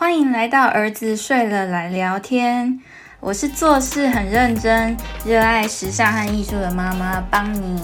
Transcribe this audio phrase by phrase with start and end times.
[0.00, 2.80] 欢迎来到儿子睡了来聊天。
[3.20, 7.78] 我是做事很认真、热爱时尚和艺术的妈妈邦尼。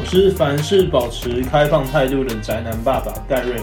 [0.00, 3.60] 我是凡事保持开放态度的宅男爸爸盖瑞。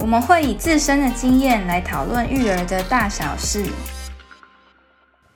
[0.00, 3.64] 我们会以自身的经验来讨论育儿的大小事。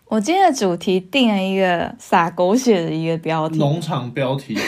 [0.06, 4.58] 我今天的主题定了一个撒狗血的一个标题，农场标题，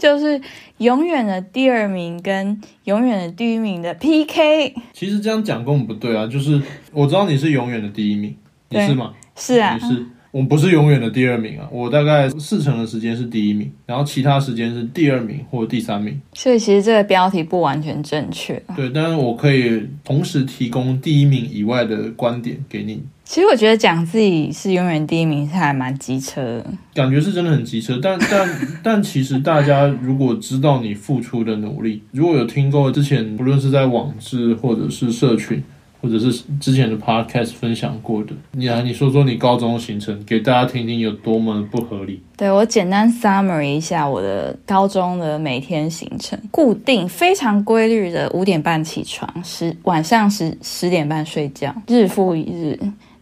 [0.00, 0.40] 就是
[0.78, 4.74] 永远的第二名跟永远的第一名的 PK。
[4.94, 6.26] 其实这样讲根本不对啊！
[6.26, 6.60] 就是
[6.90, 8.34] 我知道你是永远的第一名，
[8.70, 9.12] 你是吗？
[9.36, 10.06] 是啊你，是。
[10.32, 16.20] 我不是永远的第二名啊，我大概四成的时间是第一名，然后其他时间是第二名或者第三名。
[16.34, 18.62] 所以其实这个标题不完全正确。
[18.76, 26.66] 对，但是我可以同时提供第一名以外的观点给你，其实我觉得讲自己是永远第一名是还蛮机车的。
[26.94, 27.98] 感觉是真的很机车。
[28.00, 28.48] 但但
[28.84, 35.60] 但其实大家如果知道你付出的努力，如果有听过之前不论是在网志或者是社群。
[36.00, 42.22] 或者是之前的 podcast 分享过的，你来你说说你高中行程给大家听听有多么不合理。
[42.36, 52.78] 对我简单 summary 一下我的高中的每天行程，固定非常规律的五点半起床，十晚上十十点半睡觉，日复一日，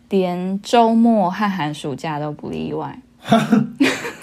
[0.09, 2.97] 连周末和寒暑假都不例外。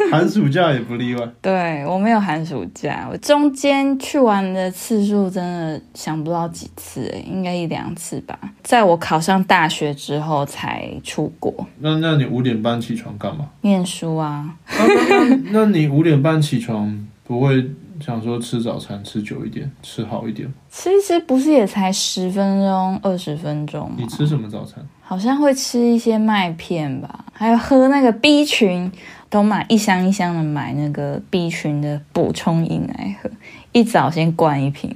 [0.12, 1.28] 寒暑假也不例外。
[1.42, 8.38] 对我没有寒暑假，我中间去玩的次数真的想不到几次，诶，应该一两次吧。
[8.64, 13.48] 在我考上大学之后才出国那那你五点半起床干嘛？
[13.62, 14.56] 念书啊。
[14.68, 20.54] 那那那那你五点半起床不会想说吃早餐吃久一点，吃好一点吗？
[20.72, 23.96] 吃一吃不是也才十分钟、二十分钟吗？
[23.98, 24.86] 你吃什么早餐？
[25.02, 28.92] 好像会吃一些麦片吧，还有喝那个 B 群，
[29.30, 33.30] 都买一箱一箱的买那个 B 群的补充饮来喝，
[33.72, 34.96] 一早先灌一瓶。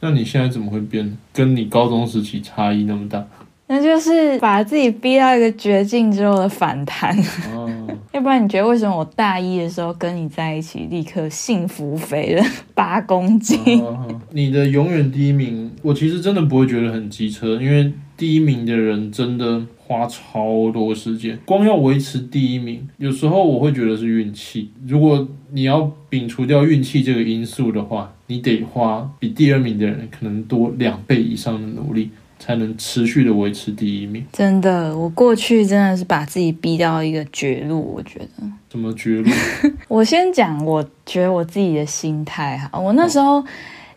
[0.00, 3.24] 那你现在怎么会变跟你高中时期差异那么大？
[3.66, 7.18] 那就是把自己逼到一个绝境之后的反弹，
[7.50, 7.66] 哦，
[8.12, 13.80] 要不然你觉得为什么我大一的时候跟你在一起，立刻幸福肥了 八公斤？
[13.82, 24.70] 哦你的永远第一名，我其实真的不会觉得很机车，因为第一名的人真的花超多时间，光要维持第一名，有时候我会觉得是运气。
[24.86, 34.24] 如果你要摒除掉运气这个因素的话，你得花比第二名的人可能多两倍以上的努力，才能持续的维持第一名。
[34.32, 38.28] 真的，我过去真的是把自己逼到一个绝路，我觉得。
[38.70, 39.30] 什么绝路？
[39.86, 43.44] 我先讲，我觉得我自己的心态哈，我那时候、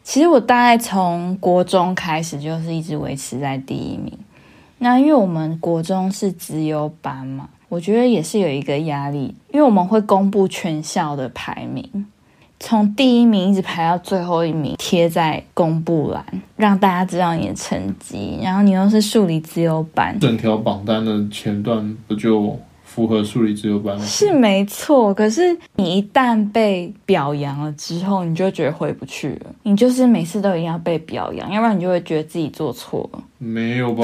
[0.03, 4.11] 其实我大概从国中开始就是一直维持在第一名。
[4.79, 12.05] 那因为我们国中是资优班嘛，我觉得也是有一个压力，因为我们会公布全校的排名，
[12.59, 16.23] 从第一名一直排到最后一名，贴在公布栏，
[16.55, 18.39] 让大家知道你的成绩。
[18.41, 22.57] 然后你又是数理资优班，整条榜单的前段不就
[22.97, 24.03] 符合数理自由班吗？
[24.03, 29.53] 是没错，可是你一旦被表扬了之后，你就觉得回不去了。
[29.61, 33.23] 你就是每次都一定要被表扬，要不然你就会觉得自己做错了。
[33.37, 34.03] 没有吧？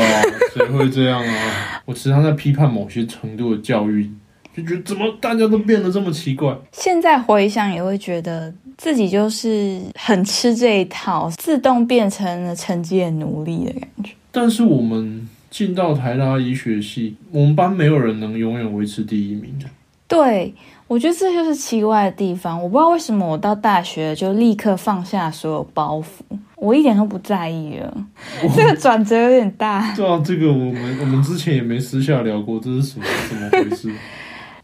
[0.54, 1.82] 谁会这样啊？
[1.86, 4.08] 我时常在批判某些程度的教育，
[4.56, 6.56] 就觉得怎么大家都变得这么奇怪。
[6.72, 14.12] 现在回想也会觉得自己就是很吃这一套，自动变成了成绩的奴隶的感觉。
[14.32, 19.66] 但是我们进到台大医学系，我们班没有人能永远维持第一名的。
[20.08, 20.52] 对，
[20.88, 22.60] 我觉得这就是奇怪的地方。
[22.60, 28.08] 我不知道为什么我到大学就立刻放下所有包袱，我一点都不在意了。
[28.56, 29.94] 这个转折有点大。
[29.96, 33.94] 对啊，这个我们我们之前也没私下聊过，这是什么怎么回事？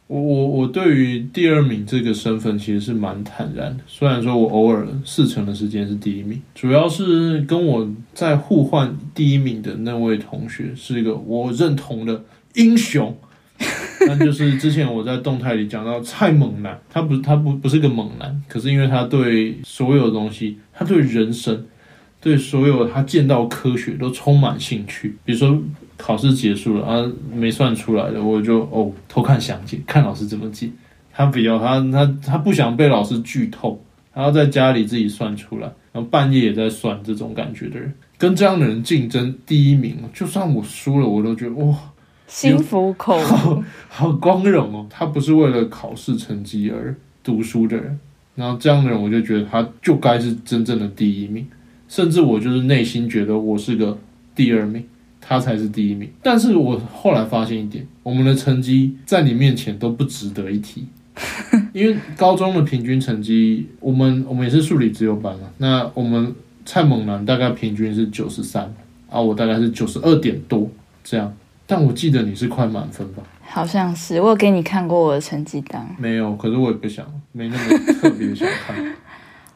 [0.10, 12.24] 我我我对于第二名这个身份其实是蛮坦然的，虽然说我偶尔四成的时间是第一名，主要是跟我在互换第一名的那位同学是一个我认同的
[12.56, 13.16] 英雄。
[14.08, 21.66] 那就是之前我在动态里讲到蔡猛男，他不他不不是个猛男，可是因为他对所有东西，他对人生，
[22.22, 25.18] 对所有他见到科学都充满兴趣。
[25.24, 25.62] 比如说
[25.98, 30.70] 考试结束了啊，没算出来的，我就哦偷看详解，看老师怎么解。
[31.12, 33.84] 他比较他他他不想被老师剧透，
[34.14, 41.76] 他要在家里自己算出来，然后半夜也在算这种感觉的人，跟这样的人竞争第一名，就算我输了，我都觉得哇。
[42.28, 43.26] 心服口服。
[43.26, 44.86] 好好光荣哦！
[44.88, 48.00] 他不是为了考试成绩而读书的人，
[48.36, 51.44] 然后这样的人，我就觉得他就该是真正的第一名，
[51.90, 53.98] 甚至我就是内心觉得我是个
[54.34, 54.82] 第二名，
[55.20, 56.10] 他才是第一名。
[56.24, 60.86] 但是我后来发现一点，我们的成绩在你面前都不值得一提，
[61.74, 66.34] 因为高中的平均成绩，我们我们也是数理自由班嘛，那我们
[66.64, 68.74] 蔡猛男大概平均是九十三，
[69.10, 70.70] 啊，我大概是九十二点多
[71.04, 71.36] 这样。
[71.66, 73.22] 但我记得你是快满分吧？
[73.42, 75.88] 好像是，我有给你看过我的成绩单。
[76.00, 78.76] 没有，可是我也不想，没那么特别想看。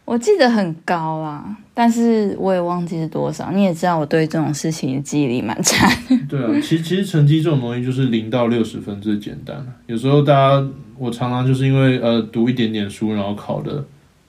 [0.05, 3.51] 我记得很高啦，但是我也忘记是多少。
[3.51, 5.89] 你也知道，我对这种事情的记忆力蛮差。
[6.27, 9.65] 对啊，其实其实成绩这种东西就是零到六十分最简单。
[9.87, 10.67] 有时候大家，
[10.97, 13.83] 我常常就是因为呃读一点点书，然后考的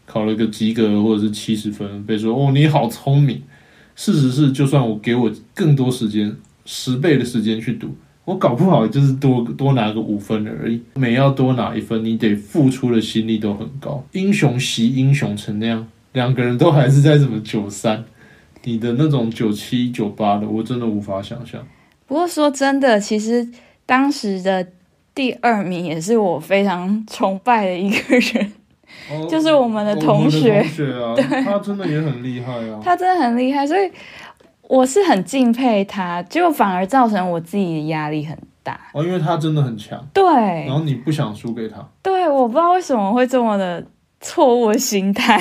[0.06, 3.42] 考了个及格或者是七十分，被说哦你好聪明。
[3.96, 6.34] 事实是，就算我给我更多时间，
[6.64, 7.94] 十倍的时间去读。
[8.24, 14.02] 我搞不好就是多多拿个五分而已，每要多拿一分，你得付出的心力都很高。
[14.12, 18.02] 英雄惜英雄成那样，两个人都还是在什么九三，
[18.62, 21.60] 你的那种九七九八的，我真的无法想象。
[22.06, 23.46] 不过说真的，其实
[23.84, 24.66] 当时的
[25.14, 28.52] 第二名也是我非常崇拜的一个人，
[29.28, 30.62] 就是我们的同学。
[30.62, 33.90] 同学啊， 他真的也很厉害啊，他真的很厉害，所以。
[34.68, 38.80] 我是很敬佩他，结果反而造成我自己的压力很大。
[38.92, 40.02] 哦，因为他真的很强。
[40.12, 40.24] 对。
[40.24, 41.86] 然后你不想输给他。
[42.02, 43.84] 对，我不知道为什么会这么的
[44.20, 45.38] 错误心态。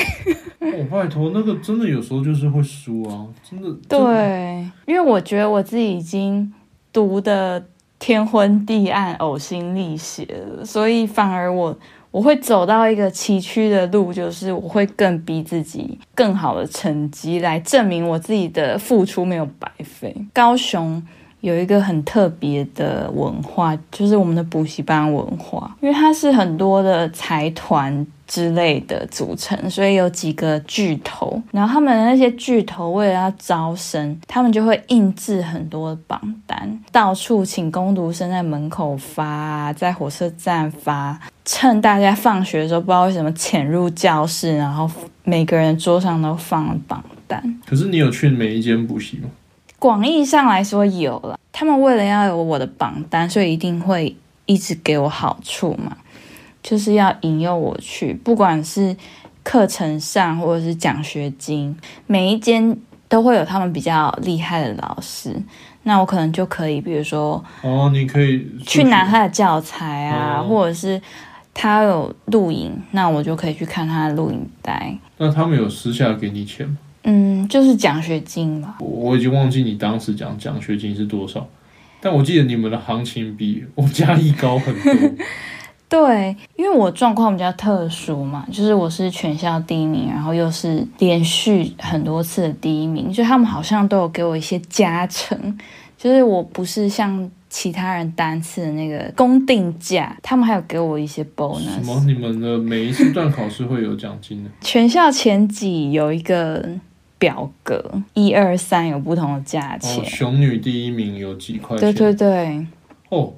[0.60, 3.70] 我拜托，那个真的有时候就是会输啊，真的。
[3.88, 6.54] 对，因为我觉得我自己已经
[6.92, 7.66] 读的
[8.00, 11.78] 天昏地暗、呕心沥血了，所以反而我。
[12.13, 20.15] 我会走到一个崎岖的路，就是我会更逼自己更好的成绩，来证明我自己的付出没有白费。
[20.31, 21.01] 高雄
[21.42, 28.06] 有一个很特别的文化，就是我们的补习班文化，因为它是很多的财团。
[28.25, 44.90] 之类的组成，所以有几个巨头，然后他们的那些巨头为了要招生，他们就会印制很多榜单，到处请工读生在门口发，在火车站发，趁大家放学的时候，不知道为什么潜入教室，然后
[45.24, 47.60] 每个人桌上都放了榜单。
[47.66, 49.30] 可是你有去每一间补习吗？
[49.80, 55.98] 广义上来说有了，他们为了要有我的榜单，所以一定会一直给我好处嘛。
[56.62, 58.96] 就是要引诱我去，不管是
[59.44, 62.78] 课程上或者是奖学金，每一间
[63.10, 65.36] 都会有他们比较厉害的老师，
[65.84, 71.01] 那我可能就可以，比如说哦，你可以去拿他的教材啊，或者是
[71.54, 74.98] 他有录影，那我就可以去看他的录影带。
[75.18, 76.78] 那他们有私下给你钱吗？
[77.04, 78.78] 嗯，就是奖学金吧。
[78.80, 81.48] 我已经忘记你当时讲奖学金是多少，
[82.02, 85.26] 但我记得你们的行情比我家里高很多。
[85.90, 95.38] 对，因为我状况比较特殊嘛，就是我是全校第一名，然后又是连续很多次的第一名，就他们好像都有给我一些加成，
[95.96, 101.76] 就是我不是像其他人单次的那个公定价，他们还有给我一些 bonus。
[101.76, 102.04] 什么？
[102.08, 104.50] 你们的每一次段考试会有奖金的？
[104.60, 106.68] 全校前几有一个
[107.20, 110.04] 表格，一二三有不同的价钱。
[110.04, 111.78] 熊女第一名有几块？
[111.78, 112.66] 对对对。
[113.10, 113.32] 哦。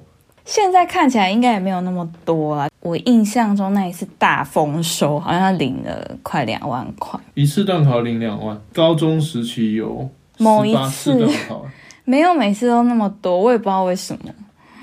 [0.46, 2.68] 现在看起来应该也没有那么多了。
[2.80, 7.20] 我印象中那一次大丰收，好像领了快两万块。
[7.34, 10.08] 一次段考领两万，高中时期有
[10.38, 11.66] 某一次段考，
[12.06, 14.32] 没有每次都那么多，我也不知道为什么。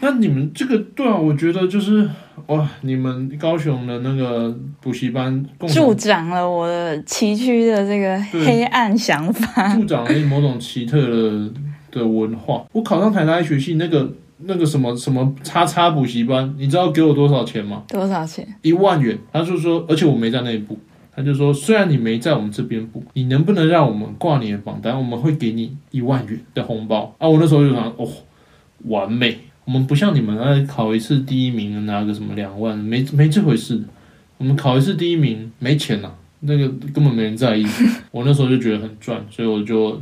[0.01, 2.07] 那你们这个对啊，我觉得就是
[2.45, 11.49] 哇，你们高雄的那个补习班助长了我的崎岖的这个黑暗想法，助长了某种奇特的
[11.89, 12.63] 的文化。
[12.73, 14.13] 我考上台大医学系那个。
[14.45, 17.83] 那个什么什么叉叉补习班，你知道给我多少钱吗？
[17.87, 18.45] 多少钱？
[18.61, 19.17] 一万元。
[19.31, 20.77] 他就说，而且我没在那一步。
[21.15, 24.97] 他就说，虽然你没在我们这边补，你能不能让我们挂你的榜单？
[24.97, 27.27] 我们会给你一万元的红包啊！
[27.27, 28.07] 我那时候就想，哦，
[28.85, 29.37] 完美。
[29.65, 33.81] 我们不像你们，那考一次第一名拿个什么两万，没没这回事。
[34.37, 37.65] 我们考一次第一名没钱呐，那个根本没人在意。
[38.11, 40.01] 我那时候就觉得很赚，所以我就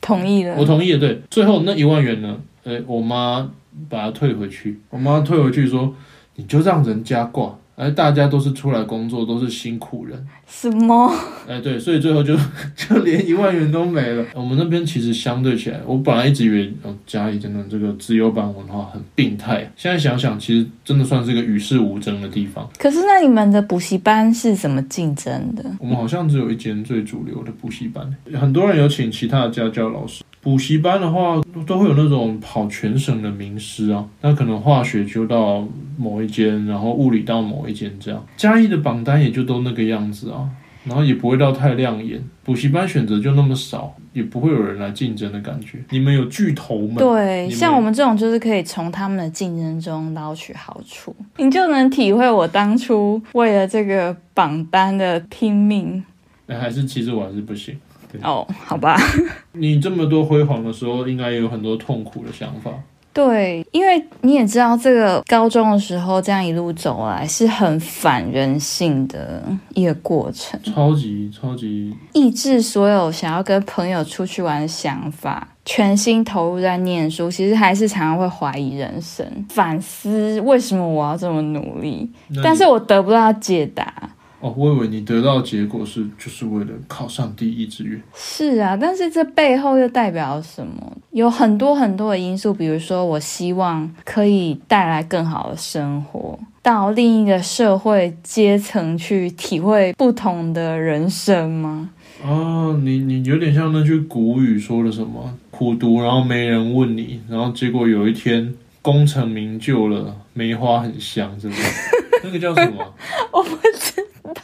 [0.00, 0.56] 同意了。
[0.58, 0.98] 我同意了。
[0.98, 2.36] 对，最后那一万元呢？
[2.64, 3.50] 呃，我妈。
[3.88, 5.94] 把它退回去，我妈退回去说
[6.34, 11.14] ：“你就让人家挂，而大家都是出来工作，都是辛苦人。”什么？
[11.46, 12.36] 哎，对，所以最后就
[12.74, 14.24] 就连一万元都没了。
[14.34, 19.70] 我们那边其实相对起来，我本来一直以为哦，家里真的这个自由版文化很病态。
[19.76, 22.68] 现在想想，其实真的算是个与世无争的地方。
[22.78, 25.64] 可是那你们的补习班是怎么竞争的？
[25.78, 30.24] 我们好像只有一间最主流的补习班，很多人有请其他的家教老师。
[30.48, 35.62] 补习班的话，都会有那种跑全省的名师啊，那可能化学就到
[35.98, 40.48] 某一间，然后物理到某一间，这样嘉义的榜单也就都那个样子啊。
[40.84, 45.76] 然后也不会到太亮眼，补习班选择就那么少，也不会有人来竞争的感觉。
[45.90, 46.94] 你们有巨头吗？
[46.96, 56.02] 对，像我们这种就是可以从他们的竞争中捞取好处，你就能体会我当初为了这个榜单的拼命。
[56.46, 57.76] 那，还是其实我还是不行。
[58.10, 58.96] 对哦，好吧。
[59.52, 62.70] 你这么多辉煌的时候，应该也有很多痛苦的想法。
[63.10, 69.42] 对，因为你也知道，这个高中的时候这样一路走来是很反人性的
[69.74, 77.28] 一个过程，超级超级抑制所有想要跟朋友出去玩的想法，全心投入在念书。
[77.28, 82.08] 其实还是常常会怀疑人生，反思为什么我要这么努力，
[82.44, 83.92] 但是我得不到解答。
[84.40, 88.00] 哦，我以为你得到的结果是就是为了考上第一志愿。
[88.14, 90.96] 是啊，但是这背后又代表什么？
[91.10, 101.90] 有很多很多的因素，比如说，我希望可以带来更好的生活，到另一个社会阶层去体会不同的人生吗？
[102.24, 111.62] 哦，你你有点像那句古语说的什么苦读，然后没人问你，然后结果有一天功成名就了，梅花很香，是不是？
[112.24, 112.84] 那个叫什么？
[113.32, 113.77] 我不知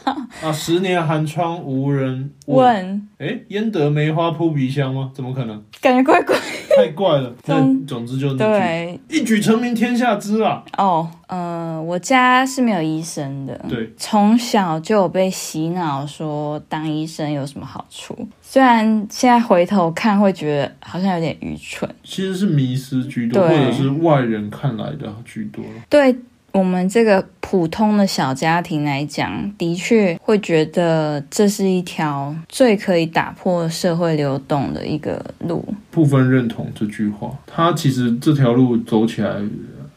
[0.43, 3.07] 啊，十年寒窗无人问。
[3.17, 5.11] 哎，焉得梅花扑鼻香吗？
[5.13, 5.61] 怎么可能？
[5.81, 6.35] 感觉怪怪。
[6.75, 7.33] 太怪了。
[7.45, 10.63] 那总总之就是对，一举成名天下知啊。
[10.77, 21.89] 哦，呃，我家是没有医生的，对，从小就有被洗脑说当医生有什么好处，虽然现在回头看会觉得好像有点愚蠢。
[22.03, 25.63] 其实是迷失居多，或者是外人看来的居多。
[25.89, 26.13] 对
[26.55, 35.65] 我们这个普通的小家庭来讲，的确会觉得这是一条最可以打破社会流动的一个路。
[35.91, 37.29] 部分认同这句话。
[37.45, 39.35] 他其实这条路走起来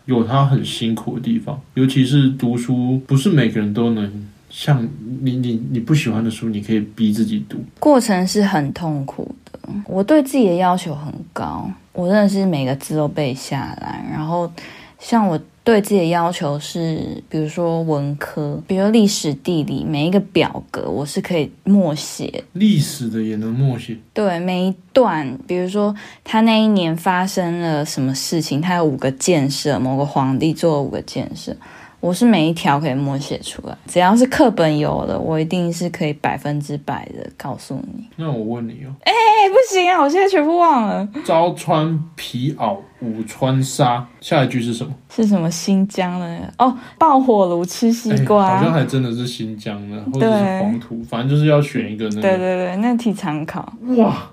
[0.06, 4.84] 有他很辛苦的地方，尤其是读书，不是每个人都能像
[5.22, 7.56] 你你你不喜欢的书，你可以逼自己读。
[7.78, 14.04] 过程是很痛苦的，我对自己的要求很高，我真的是每个字都背下来。
[14.10, 14.52] 然后，
[14.98, 25.94] 像我对自己的要求是，比如说文科，比如历史、地理，每一个表格我是可以默写历史的也能默写，对每一段，比如说
[26.24, 31.54] 他那一年发生了什么事情，他有五个建设，某个皇帝做了五个建设，
[32.00, 33.76] 我是每一条可以默写出来。
[33.86, 38.08] 只要是课本有的，我一定是可以百分之百的告诉你。
[38.16, 39.12] 那我问你哦，哎、
[39.48, 44.94] 不行啊，我现在全部忘了朝穿皮袄，午穿纱，下一句是什么？
[45.10, 48.56] 是什么新疆的哦，爆火炉吃西哎瓜。
[48.56, 52.38] 好像还真的是新疆的，或者是对黄土，反正就是要选一个那对个。
[52.38, 53.72] 对对，那题常考。
[53.96, 54.30] 哇，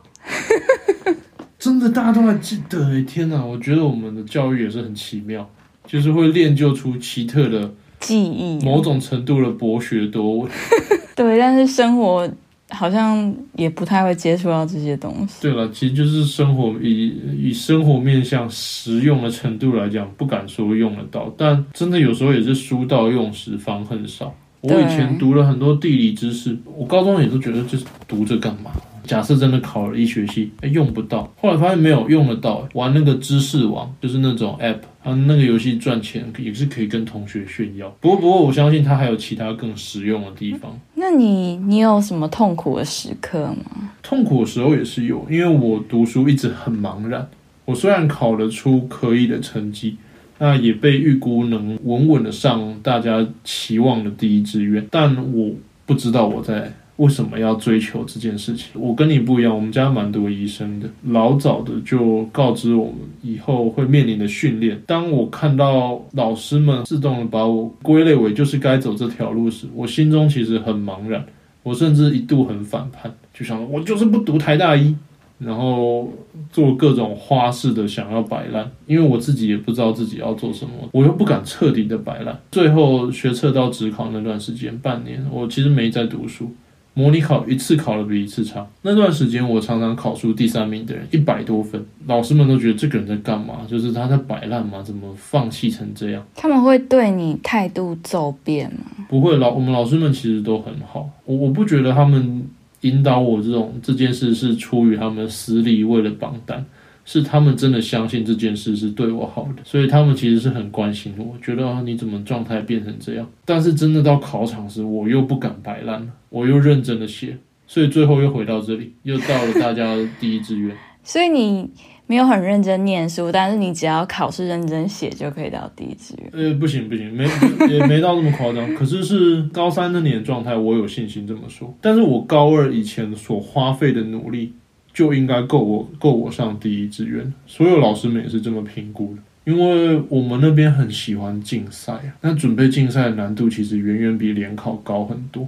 [1.58, 3.02] 真的大家都还记得哎！
[3.02, 5.48] 天哪，我觉得我们的教育也是很奇妙，
[5.88, 10.52] 就是会练就出奇特的记忆某种程度的博学多闻。
[11.16, 12.30] 对，但是生活
[12.70, 15.42] 好像也不太会接触到这些东西。
[15.42, 24.36] 对了，其实就是生活以以生活面向实用的程度来讲，不敢说用得到，但真的有时候也是书到用时方恨少。
[24.62, 28.72] 我以前读了很多地理知识，我高中也都觉得就是读着干嘛？
[29.06, 31.32] 假设真的考了医学系，哎，用不到。
[31.38, 37.88] 后来发现没有用得到，玩那个知识网，就是那种 app，它那个游戏赚钱也是可以跟同学炫耀。
[38.02, 40.78] 不过，不过我相信它还有其他更实用的地方。
[40.96, 43.92] 那你你有什么痛苦的时刻吗？
[44.02, 47.28] 痛苦的时候也是有，因为我读书一直很茫然。
[47.66, 49.98] 我虽然考得出可以的成绩，
[50.38, 55.52] 那也被预估能稳稳的上大家期望的第一志愿，但我
[55.86, 58.70] 不知道我在为什么要追求这件事情。
[58.74, 64.82] 我跟你不一样，我们家蛮多医生的，老早的就告知我们以后会面临的训练。
[64.86, 71.26] 当我看到老师们自动的把我归类为就是该走这条路时，我心中其实很茫然。
[71.64, 74.96] 我甚至一度很反叛，就想我就是不读台大医，
[75.40, 76.08] 然后
[76.52, 82.40] 做各种花式的想要摆烂，因为我自己也不知道自己要做什么，我又不敢彻底的摆烂。
[82.52, 86.52] 最后学测到职考那段时间，半年，我其实没在读书，
[86.96, 88.66] 模拟考一次考的比一次差。
[88.82, 93.60] 那段时间我常常考出第三名的人，一百多分，老师们都觉得这个人在干嘛？
[93.70, 94.82] 就是他在摆烂吗？
[94.82, 96.26] 怎么放弃成这样？
[96.36, 99.06] 他们会对你态度骤变吗？
[99.10, 102.44] 不会，老我们老师们其实都很好，我我不觉得他们
[102.82, 106.66] 引导我这种这件事是出于他们私利，为了榜单，
[107.06, 113.30] 是他们真的相信这件事是对我好的，所以他们其实是很关心我，觉得、啊、你怎么状态变成这样？
[113.46, 120.76] 但是真的到考场时，我又不敢摆烂了，我又认真的写，所以最后又回到这里，又到了大家的第一志愿。
[121.04, 121.70] 所以你
[122.08, 126.30] 没有很认真念书，但是你只要考试认真写就可以到第一志愿。
[126.34, 127.28] 呃，不行不行，没
[127.72, 128.74] 也没到那么夸张。
[128.74, 131.72] 可是是高三那年的状态，我有信心这么说。
[131.80, 134.54] 但是我高二以前所花费的努力，
[134.96, 137.32] 就应该够我够我上第一志愿。
[137.46, 139.22] 所有老师们也是这么评估的。
[139.44, 145.48] 因为我们那边很喜欢竞赛啊，那准备竞赛的难度其实远远比联考高很多。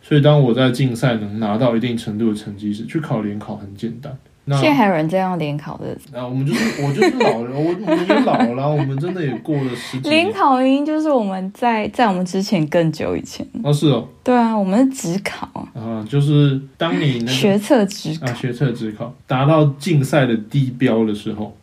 [0.00, 4.16] 所以当我在竞赛能拿到一定程度的成绩时，去考联考很简单。
[4.44, 10.24] 那现在还有人这样联考的，啊，我们就是我就是老了，我我们也老了，我们真的也过了十几年。
[10.24, 13.46] 联考原因就是我们在在我们之前更久以前。
[13.62, 21.56] 哦，是哦，对啊，我们是职考啊，啊，就是当你那个学测职啊，学测职考达到竞赛的低标的时候，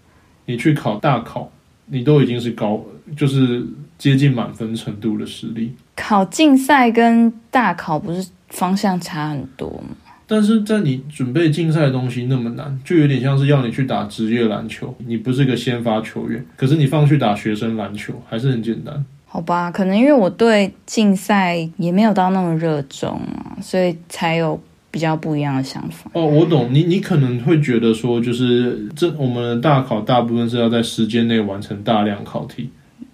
[0.45, 1.51] 你去考大考，
[1.87, 2.81] 你都已经是高，
[3.17, 3.61] 就是
[3.97, 5.75] 接近满分程度的实力。
[5.97, 9.95] 考竞赛跟大考不是方向差很多吗？
[10.29, 19.03] 但是在你准备竞赛的东西那么难，就有点像是要你去打职业篮球，你不是个先发球员，可是你放去打学生篮球还是很简单。
[19.25, 24.59] 好吧，可能因为我对竞赛也没有到那么热衷啊，所以才有
[24.89, 26.09] 比较不一样的想法。
[26.13, 32.69] 哦，我懂你，你可能会觉得说，就是这我们的大考大部分是要在时间内完成大量考题，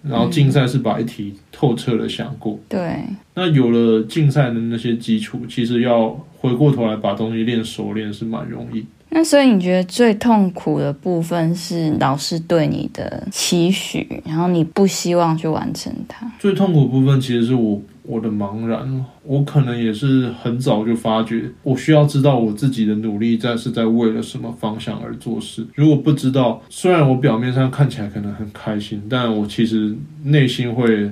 [0.08, 2.58] 然后竞赛是把一题透彻的想过。
[2.68, 6.08] 对，那有了竞赛的那些基础，其实要
[6.38, 8.84] 回过头来把东西练熟练是蛮容易。
[9.08, 16.30] 那所以你觉得最痛苦的部分是老师对你的期许，然后你不希望去完成它。
[16.38, 25.66] 最痛苦的部分其实是我我的茫然了，我可能也是很早就发觉，我需要知道我自己的努力在是在为了什么方向而做事。
[25.74, 31.10] 如果不知道，虽然我表面上看起来可能很开心，但我其实内心会。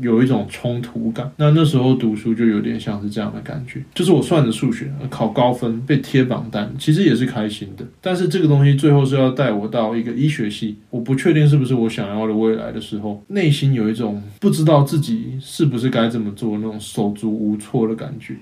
[0.00, 18.36] 有一种冲突感，那那时候读书就有点像是这样的感觉，就是我算的数学考高分被贴榜单，其实也是开心的，但是这个东西最后是要带我到一个医学系，我不确定是不是我想要的未来的时候，内心有一种不知道自己是不是该这么做那种手足无措的感觉。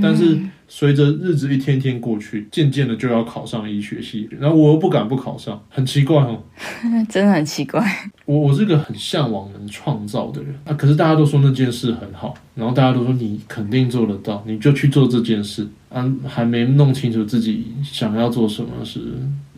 [0.00, 6.42] 但是随着日子一天天过去，渐渐的就要考上医学系，然后我又不敢不考上，很奇怪哦。
[7.10, 7.84] 真的很奇怪。
[8.24, 19.00] 我我是个很向往能创造的人啊，可是大家都说那件事很好，然后大家都说你肯定做得到，你就去做这件事啊，还没弄清楚自己想要做什么时，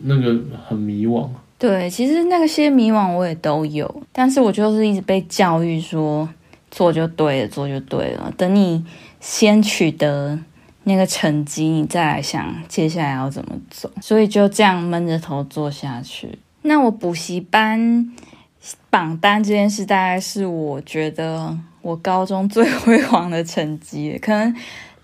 [0.03, 0.37] 那个
[0.67, 1.29] 很迷惘。
[1.57, 6.27] 对，其实那些迷惘我也都有，但是我就是一直被教育说
[6.69, 8.29] 做就对了，做就对了。
[8.35, 8.83] 等你
[9.27, 10.37] 先取得
[10.83, 13.89] 那个成绩，你再来想接下来要怎么走。
[13.99, 16.37] 所以就这样闷着头做下去。
[16.61, 18.13] 那我补习班
[18.91, 24.55] 榜单这件事，大概是我觉得我高中最辉煌的成绩，可能。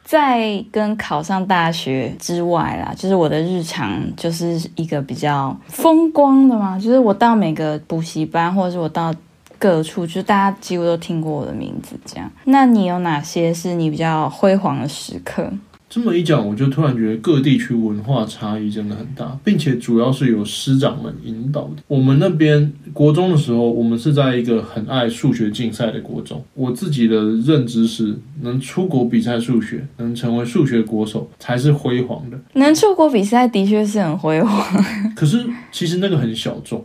[0.03, 9.15] 在跟考上大学之外啦，就是我的日常就是一个比较风光的嘛，就是我到每个补习班，或者是我到
[9.61, 12.27] 各处，就是大家几乎都听过我的名字这样。
[12.45, 15.47] 那你有哪些是你比较辉煌的时刻？
[15.87, 21.83] 这么一讲，我就突然觉得各地区文化差异真的很大，并且主要是由师长们引导的。
[21.85, 26.41] 我们那边国中的时候，我们是在一个很爱数学竞赛的国中。
[26.53, 32.39] 我自己的认知是，能出国比赛数学，能成为数学国手，才是辉煌的。
[32.53, 36.81] 能出国比赛的确是很辉煌， 可是其实那个很小众。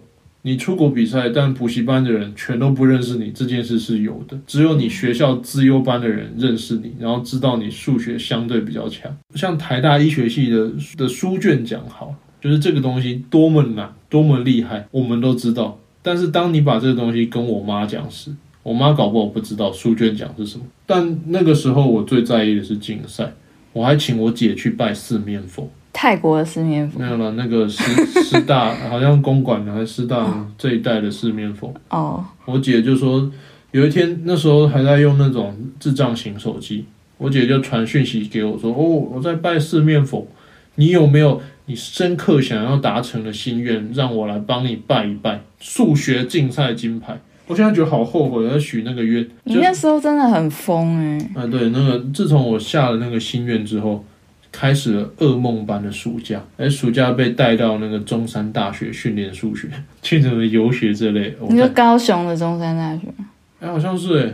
[0.46, 4.38] 你出国比赛，但补习班的人全都不认识你，这件事是有的。
[4.46, 9.12] 只有你学校资优班的人认识你，然后知道你数学相对比较强。
[9.34, 15.80] 像台大医学系的的书卷讲好，就是这个东西多么难，多么厉害，我们都知道。
[16.00, 18.30] 但是当你把这个东西跟我妈讲时，
[18.62, 20.64] 我妈搞不好不知道书卷讲是什么。
[20.86, 23.32] 但那个时候我最在意的是竞赛，
[23.72, 25.68] 我还请我姐去拜四面佛。
[25.98, 27.82] 泰国的四面佛没有了，那个师
[28.22, 31.72] 师大好像公馆的还是师大这一代的四面佛。
[31.88, 33.32] 哦，我姐就说，
[33.70, 36.84] 有一天那时候还在用那种智障型手机，
[37.16, 38.76] 我姐就传讯息给我说，哦，
[39.14, 40.28] 我在拜四面佛，
[40.74, 47.18] 你有没有你深刻想要达成的心愿，让我来帮你拜一拜数学竞赛金牌。
[47.46, 49.26] 我现在觉得好后悔，要许那个愿。
[49.44, 54.04] 你那时候真的很疯哎、啊，对，那个自从我下了那个心愿之后，
[54.58, 56.42] 开始了噩梦般的暑假。
[56.56, 59.68] 而，暑假被带到那个中山大学训练数学，
[60.00, 61.36] 去什么游学这类。
[61.50, 63.02] 你说高雄的中山大学，
[63.60, 64.32] 哎，好像是哎，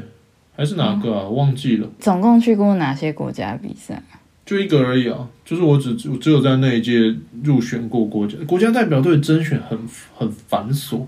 [0.56, 1.28] 还是哪个啊？
[1.28, 4.00] 忘记了，总共去过哪些国家比赛？
[4.46, 5.28] 就一个而已啊。
[5.44, 9.76] 就是我只我只有在那一届入选过国家国家代表队，甄选很
[10.14, 11.04] 很繁琐。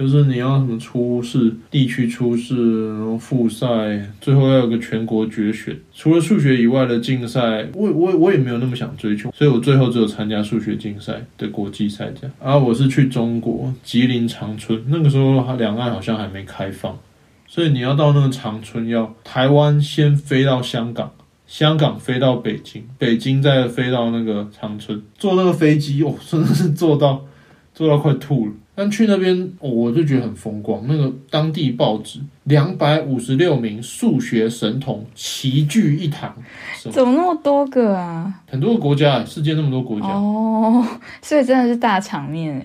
[0.00, 3.66] 就是你要什么初试、地区初试，然后复赛，
[4.18, 5.78] 最后要有个全国决选。
[5.94, 12.34] 除了数学以外的竞赛，我我我也没有那么想追求，所以我最后只有参加数学竞赛的国际赛这样。
[12.42, 16.98] 啊，我是去中国吉林长春，那个时候两岸好像还没开放，
[17.46, 21.12] 所以你要到那个长春，要台湾先飞到香港，
[21.46, 27.26] 香港飞到北京，北京再飞到那个长春，坐那个飞机哦，真的是坐到。
[27.72, 28.52] 坐到快吐了。
[28.74, 36.34] 但去那边、哦我就觉得很风光，那个当地报纸两百五十六名数学神童齐聚一堂，
[36.90, 38.32] 怎么那么多个啊？
[38.48, 40.86] 很多个国家，世界那么多国家，哦，
[41.20, 42.58] 所以真的是大场面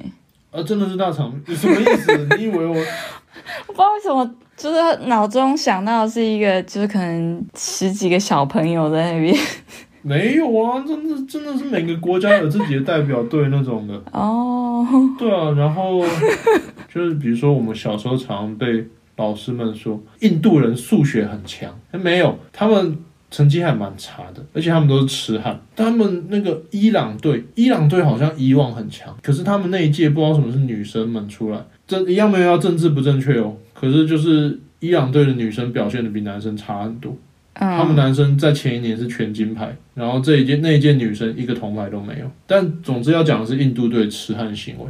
[0.52, 0.60] 哎！
[0.60, 2.16] 啊，真的是大场面，你什么意思？
[2.38, 2.76] 你以为我
[3.68, 9.36] 我不知道为什么，就是脑中想到的是一个，就是可能十几个小朋友在那边。
[10.08, 10.84] 没有啊？
[10.88, 14.00] 真的真的是每个国家有自己的代表队那种的。
[14.12, 14.86] 哦，
[15.18, 16.06] 对啊，然后
[16.94, 22.96] 就是比如说我们小时候常常被老师们说印度人数学很强，没有，他们
[23.32, 25.60] 成绩还蛮差的，而且他们都是痴汉。
[25.76, 37.18] 他们那个伊朗队，伊朗队好像以往很强，可是他们那一届不知道什么是女生们出来，这一样没有要政治不正确哦，可是就是伊朗队的女生表现的比男生差很多。
[37.56, 42.30] 他们嗯，男生在前一年是全金牌，然后这一届那一届女生一个铜牌都没有。
[42.46, 44.86] 但总之要讲的是印度队痴汉行为，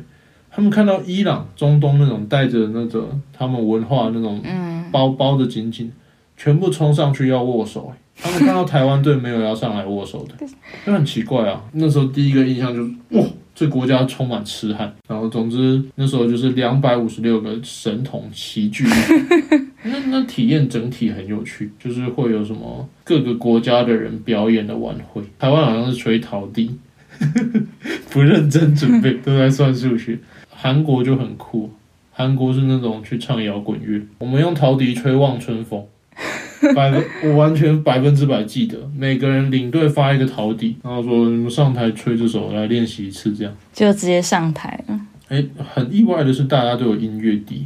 [0.49, 5.91] 他们看到伊朗、中东那种带着那个他们文化那种嗯，包包的紧紧，
[6.35, 7.95] 全部冲上去要握手、欸。
[8.17, 10.47] 他们看到台湾队没有要上来握手的，
[10.85, 11.61] 就很奇怪啊。
[11.73, 13.23] 那时候第一个印象就是哇，
[13.55, 14.93] 这国家充满痴汉。
[15.07, 18.85] 然后总之那时候就是两百五十六个神童齐聚。
[19.87, 25.21] 那那体验整体很有趣，就是会有什么各个国家的人表演的晚会。
[25.39, 26.75] 台湾好像是吹陶笛，
[28.09, 30.17] 不认真准备都在算数学。
[30.49, 31.69] 韩国就很酷，
[32.11, 35.79] 韩国是那种去唱摇滚乐，我们用陶笛吹《望春风》，
[36.75, 43.53] 百分我完全百分之百记得，每个人领队发一个陶笛，然后说你们上台吹这首来练习一次，这样。
[43.73, 44.99] 就直接上台了。
[45.27, 47.65] 哎，很意外的是，大家都有音乐底，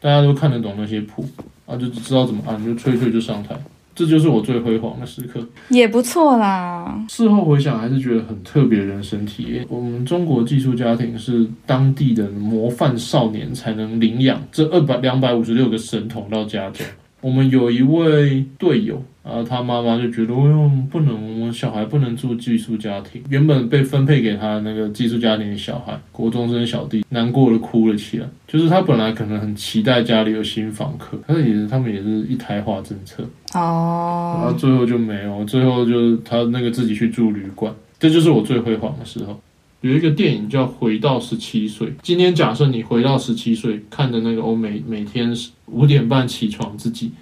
[0.00, 1.24] 大家都看得懂那些谱，
[1.66, 3.56] 啊，就知道怎么按，就吹吹就上台。
[3.94, 5.44] 这就是我最辉煌的时刻。
[5.70, 7.04] 也不错啦。
[7.08, 9.66] 事后回想，还是觉得很特别的人生体验。
[9.68, 16.86] 我们中国寄宿家庭是当地的模范少年才能领养这二百两百五十六个神童到家中。
[17.20, 23.20] 我们有一位队友，啊，他妈妈就觉得，哦哟，不能，我们小孩不能住寄宿家庭。
[23.28, 28.26] 原本被分配给他那个寄宿家庭的小孩，国中生小弟，难过的哭了起来。
[28.46, 39.38] 就是他本来可能很期待家里有新房客，但是也是他们也是一胎化政策，哦然后哦，最后就没有，最后就是他那个自己去住旅馆，这就是我最辉煌的时候。
[39.80, 45.32] 有一个电影叫《回到十七岁》，今天假设你回到十七岁，看的那个欧美每天
[45.66, 47.12] 五点半起床自己，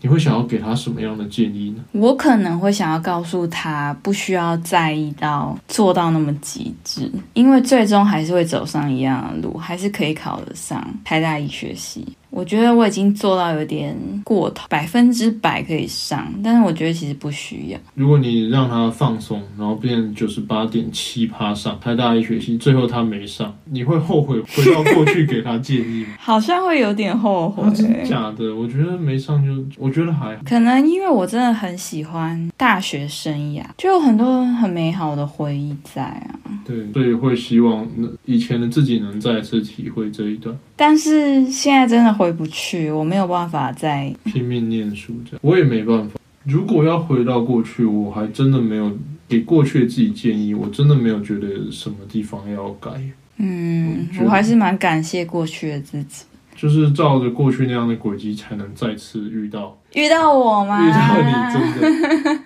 [0.00, 1.84] 你会想要给他什么样的建议呢？
[1.92, 12.02] 我可能会想要告诉他，不需要在意到做到那么极致，因为最终还是会走上一样的路，还是可以考得上台大医学系。
[12.36, 17.78] 我觉得我已经做到有点过头，百分之百可以上，但是我觉得其实不需要。
[17.94, 26.08] 如果你让他放松，然后变九十八点七趴上台大一学期，最后他没上，你会后悔回到过去给他建议吗？
[26.20, 28.54] 好像会有点后悔啊，，真的假的？
[28.54, 30.42] 我觉得没上就，我觉得还好。
[30.44, 36.38] 可能因为我真的很喜欢大学生涯，就有很多很美好的回忆在啊。
[36.66, 40.54] 对，所以会希望那以前的自己能再次体会这一段。
[40.76, 46.20] 但是现在真的回不去，我没有办法再拼命念书这样，我也没办法。
[46.44, 52.90] 如果要回到过去，我还真的没有给过去的自己建议，我真的没有觉得什么地方要改，
[53.38, 56.24] 嗯我还是蛮感谢过去的自己。
[56.54, 60.86] 就是照着过去那样的轨迹，才能再次遇到遇到我吗？
[60.86, 62.42] 遇到你，真的。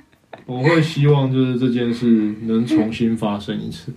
[0.47, 3.93] 我会希望就是这件事能重新发生一次。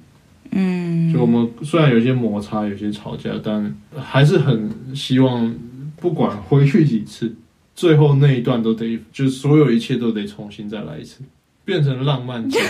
[0.55, 5.53] 嗯，就我们虽然有些摩擦，有些吵架，但还是很希望，
[5.99, 7.35] 不管回去几次，
[7.75, 11.21] 最后那一段都得，就是所有一切都得重新再来一次，
[11.65, 12.65] 变成浪漫结尾。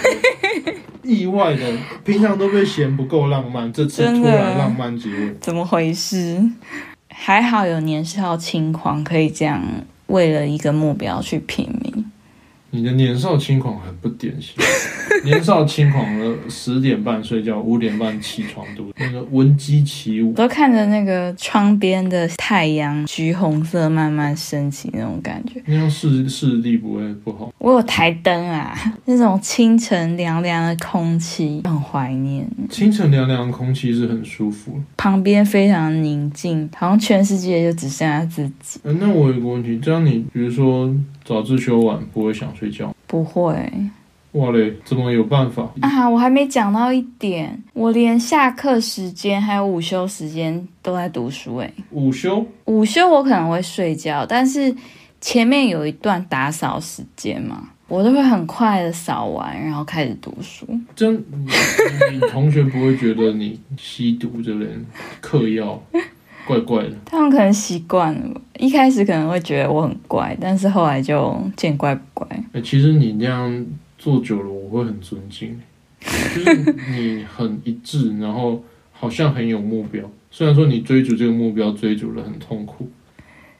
[1.04, 5.36] 意外的，平常都被嫌不够浪漫，这次突然浪漫结尾。
[5.42, 6.42] 怎么回事？
[7.10, 9.62] 还好有年少轻狂，可以这样
[10.08, 12.06] 为了一个目标去拼命。
[12.76, 14.56] 你的年少轻狂很不典型，
[15.24, 25.62] 年少轻狂的十点半睡觉，五点半起床读那个闻鸡起舞，都看着那个窗边的太阳橘红色慢慢升起那种感觉。
[25.68, 27.54] 那样视视力不会不好。
[27.60, 32.50] 我有台灯啊， 那种清晨凉凉的空气，很怀念。
[32.72, 34.82] 清晨凉凉的空气是很舒服。
[34.98, 38.80] 旁边非常宁静，好像全世界就只剩下自己。
[38.82, 40.92] 呃，那我有个问题，这样你比如说
[41.24, 42.94] 早自修完不会想睡觉？
[43.08, 43.56] 不会
[44.34, 45.70] 哇嘞，怎么有办法？
[45.82, 51.72] 啊，我还没讲到一点，我连下课时间还有午休时间都在读书诶。
[51.92, 54.76] 午休午休我可能会睡觉，但是
[55.22, 60.68] 前面有一段打扫时间嘛，我都会很快的扫完，然后开始读书。
[60.96, 61.48] 真，你
[62.18, 64.84] 你同学不会觉得你吸毒的人
[65.22, 65.80] 嗑药
[66.46, 66.92] 怪怪的？
[67.06, 72.28] 他们可能习惯了，一开始可能会觉得我很怪，但是后来就见怪不怪。
[72.54, 73.66] 哎、其实你那样
[73.98, 75.60] 做久了，我会很尊敬，
[76.00, 80.04] 就是你很一致，然后好像很有目标。
[80.32, 82.90] 虽然说你追逐这个目标追逐的很痛苦，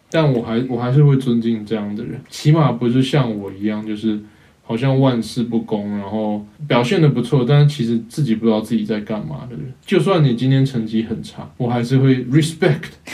[0.10, 4.20] 但我还我还是会尊敬这样的人，起码不是像我一样，就是
[4.66, 9.72] 好像万事不公，然后表现的不错，但是其实自己不知道自己在干嘛的人。
[9.86, 12.84] 就算你今天成绩很差，我还是会 respect，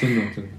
[0.00, 0.50] 真的真的。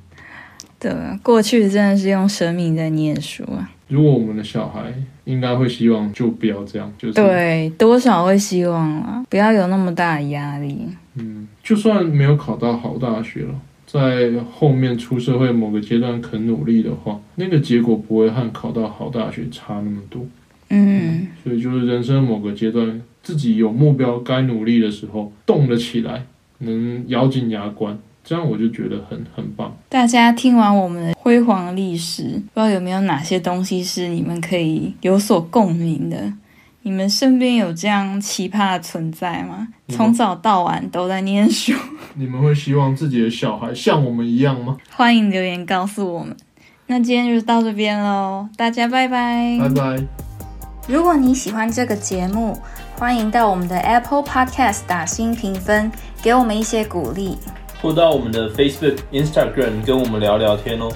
[0.79, 3.69] 对啊，过去真的是用生命在念书啊。
[3.87, 4.93] 如果我们的小孩
[5.25, 10.87] 应该会希望就不要这样，就是对，多少会希望啦，不要有那么大的压力。
[11.15, 13.53] 嗯，就算没有考到好大学了，
[13.91, 20.25] 在后面出社会某个阶段肯努力的话，那个结果不会和考到好大学差那么多。
[20.69, 26.25] 嗯，所以就是人生某个阶段，自己有目标该努力的时候，动了起来，
[26.59, 29.75] 能咬紧牙关，这样我就觉得很很棒。
[29.89, 36.31] 大家听完我们的辉煌的历史，不知道有没有哪些东西是你们可以有所共鸣的？
[36.83, 39.67] 你们身边有这样奇葩的存在吗？
[39.85, 41.73] 有从早到晚都在念书，
[42.15, 44.77] 你们会希望自己的小孩像我们一样吗？
[44.89, 46.35] 欢迎留言告诉我们。
[46.87, 49.57] 那今天就到这边喽，大家拜拜。
[49.59, 50.03] 拜拜。
[50.87, 52.57] 如果你喜欢这个节目，
[52.97, 55.91] 欢迎到我们的 Apple Podcast 打新评分，
[56.21, 57.37] 给我们一些鼓励。
[57.81, 60.91] 或到我们的 Facebook、Instagram 跟我们聊聊天哦。